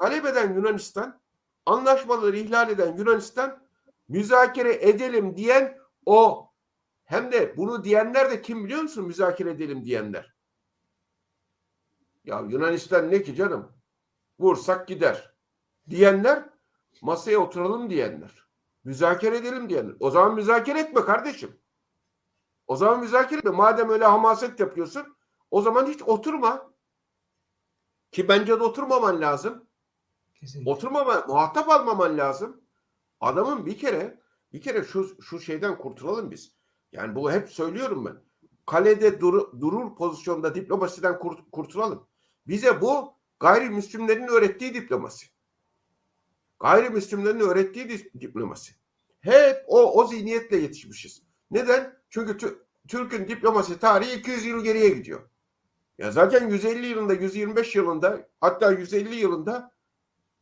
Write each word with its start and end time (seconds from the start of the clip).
talep 0.00 0.26
eden 0.26 0.54
Yunanistan, 0.54 1.20
anlaşmaları 1.66 2.36
ihlal 2.36 2.70
eden 2.70 2.96
Yunanistan, 2.96 3.66
müzakere 4.08 4.88
edelim 4.88 5.36
diyen 5.36 5.78
o. 6.06 6.50
Hem 7.04 7.32
de 7.32 7.56
bunu 7.56 7.84
diyenler 7.84 8.30
de 8.30 8.42
kim 8.42 8.64
biliyor 8.64 8.82
musun? 8.82 9.04
Müzakere 9.04 9.50
edelim 9.50 9.84
diyenler. 9.84 10.34
Ya 12.24 12.40
Yunanistan 12.40 13.10
ne 13.10 13.22
ki 13.22 13.34
canım? 13.34 13.72
Vursak 14.38 14.88
gider. 14.88 15.34
Diyenler 15.90 16.50
masaya 17.02 17.38
oturalım 17.38 17.90
diyenler. 17.90 18.44
Müzakere 18.84 19.36
edelim 19.36 19.68
diyenler. 19.68 19.96
O 20.00 20.10
zaman 20.10 20.34
müzakere 20.34 20.80
etme 20.80 21.00
kardeşim. 21.00 21.60
O 22.66 22.76
zaman 22.76 23.00
müzakere 23.00 23.38
etme. 23.38 23.50
Madem 23.50 23.90
öyle 23.90 24.04
hamaset 24.04 24.60
yapıyorsun 24.60 25.16
o 25.50 25.62
zaman 25.62 25.86
hiç 25.86 26.02
oturma. 26.02 26.72
Ki 28.12 28.28
bence 28.28 28.60
de 28.60 28.62
oturmaman 28.62 29.20
lazım. 29.20 29.69
Kesinlikle. 30.40 30.70
Oturmama, 30.70 31.24
muhatap 31.28 31.68
almaman 31.68 32.18
lazım. 32.18 32.60
Adamın 33.20 33.66
bir 33.66 33.78
kere 33.78 34.20
bir 34.52 34.60
kere 34.60 34.84
şu 34.84 35.22
şu 35.22 35.40
şeyden 35.40 35.78
kurtulalım 35.78 36.30
biz. 36.30 36.52
Yani 36.92 37.14
bu 37.14 37.32
hep 37.32 37.48
söylüyorum 37.50 38.04
ben. 38.04 38.16
Kalede 38.66 39.20
dur- 39.20 39.60
durur 39.60 39.96
pozisyonda 39.96 40.54
diplomasiden 40.54 41.18
kurt- 41.18 41.50
kurtulalım. 41.52 42.06
Bize 42.46 42.80
bu 42.80 43.14
gayrimüslimlerin 43.40 44.26
öğrettiği 44.28 44.74
diplomasi. 44.74 45.26
Gayrimüslimlerin 46.60 47.40
öğrettiği 47.40 47.88
di- 47.88 48.20
diplomasi. 48.20 48.72
Hep 49.20 49.64
o 49.66 49.92
o 49.92 50.06
zihniyetle 50.06 50.56
yetişmişiz. 50.56 51.22
Neden? 51.50 51.96
Çünkü 52.10 52.32
Tü- 52.32 52.58
Türk'ün 52.88 53.28
diplomasi 53.28 53.78
tarihi 53.78 54.12
200 54.18 54.44
yıl 54.44 54.64
geriye 54.64 54.88
gidiyor. 54.88 55.20
Ya 55.98 56.10
zaten 56.12 56.48
150 56.48 56.86
yılında, 56.86 57.14
125 57.14 57.76
yılında, 57.76 58.28
hatta 58.40 58.72
150 58.72 59.14
yılında 59.14 59.72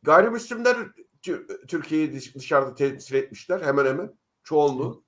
gayrimüslimler 0.01 0.77
Tü- 1.23 1.67
Türkiye'yi 1.67 2.13
dış- 2.13 2.35
dışarıda 2.35 2.75
temsil 2.75 3.15
etmişler 3.15 3.61
hemen 3.61 3.85
hemen 3.85 4.13
çoğunluğu. 4.43 5.03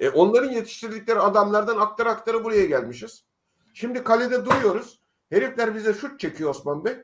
E, 0.00 0.10
onların 0.10 0.50
yetiştirdikleri 0.50 1.18
adamlardan 1.20 1.76
aktar 1.80 2.06
aktarı 2.06 2.44
buraya 2.44 2.66
gelmişiz. 2.66 3.24
Şimdi 3.74 4.04
kalede 4.04 4.44
duruyoruz. 4.44 5.00
Herifler 5.30 5.74
bize 5.74 5.94
şut 5.94 6.20
çekiyor 6.20 6.50
Osman 6.50 6.84
Bey. 6.84 6.96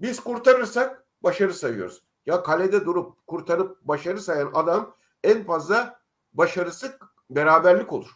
Biz 0.00 0.20
kurtarırsak 0.20 1.06
başarı 1.22 1.54
sayıyoruz. 1.54 2.02
Ya 2.26 2.42
kalede 2.42 2.84
durup 2.86 3.26
kurtarıp 3.26 3.80
başarı 3.82 4.20
sayan 4.20 4.50
adam 4.54 4.96
en 5.24 5.44
fazla 5.44 6.00
başarısı 6.32 6.98
beraberlik 7.30 7.92
olur. 7.92 8.10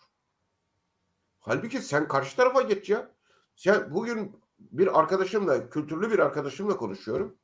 Halbuki 1.40 1.82
sen 1.82 2.08
karşı 2.08 2.36
tarafa 2.36 2.62
geç 2.62 2.90
ya. 2.90 3.10
Sen 3.56 3.94
bugün 3.94 4.36
bir 4.58 4.98
arkadaşımla, 4.98 5.70
kültürlü 5.70 6.10
bir 6.10 6.18
arkadaşımla 6.18 6.76
konuşuyorum. 6.76 7.36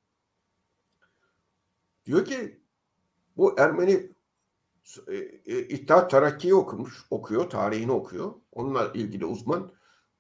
Diyor 2.06 2.24
ki 2.24 2.60
bu 3.36 3.54
Ermeni 3.58 4.12
e, 5.08 5.14
e, 5.46 5.58
İttihat 5.58 6.10
Terakki'yi 6.10 6.54
okumuş, 6.54 7.06
okuyor, 7.10 7.50
tarihini 7.50 7.92
okuyor. 7.92 8.34
Onunla 8.52 8.92
ilgili 8.94 9.24
uzman. 9.24 9.72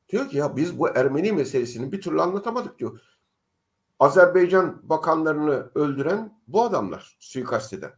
Diyor 0.08 0.28
ki 0.28 0.36
ya 0.36 0.56
biz 0.56 0.78
bu 0.78 0.88
Ermeni 0.88 1.32
meselesini 1.32 1.92
bir 1.92 2.00
türlü 2.00 2.22
anlatamadık 2.22 2.78
diyor. 2.78 3.00
Azerbaycan 3.98 4.80
bakanlarını 4.82 5.70
öldüren 5.74 6.40
bu 6.48 6.62
adamlar 6.62 7.16
suikast 7.20 7.72
eden. 7.72 7.92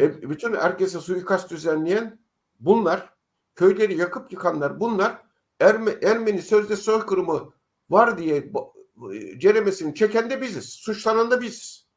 E, 0.00 0.30
bütün 0.30 0.54
herkese 0.54 1.00
suikast 1.00 1.50
düzenleyen 1.50 2.18
bunlar, 2.60 3.14
köyleri 3.54 3.96
yakıp 3.96 4.32
yıkanlar 4.32 4.80
bunlar, 4.80 5.22
Erme, 5.60 5.90
Ermeni 6.02 6.42
sözde 6.42 6.76
soykırımı 6.76 7.52
var 7.90 8.18
diye 8.18 8.52
e, 9.12 9.38
ceremesini 9.38 9.94
çeken 9.94 10.30
de 10.30 10.40
biziz. 10.40 10.64
Suçlanan 10.64 11.30
da 11.30 11.40
biziz. 11.40 11.87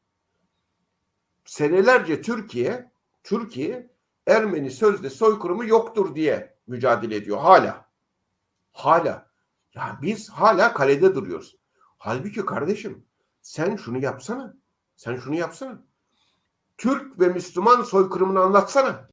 Senelerce 1.44 2.22
Türkiye, 2.22 2.92
Türkiye 3.24 3.92
Ermeni 4.26 4.70
sözde 4.70 5.10
soykırımı 5.10 5.66
yoktur 5.66 6.14
diye 6.14 6.56
mücadele 6.66 7.16
ediyor 7.16 7.38
hala. 7.38 7.88
Hala. 8.72 9.30
Ya 9.74 9.98
biz 10.02 10.30
hala 10.30 10.74
kalede 10.74 11.14
duruyoruz. 11.14 11.56
Halbuki 11.98 12.46
kardeşim 12.46 13.04
sen 13.42 13.76
şunu 13.76 14.02
yapsana. 14.02 14.56
Sen 14.96 15.16
şunu 15.16 15.34
yapsana. 15.34 15.82
Türk 16.78 17.20
ve 17.20 17.28
Müslüman 17.28 17.82
soykırımını 17.82 18.40
anlatsana. 18.40 19.08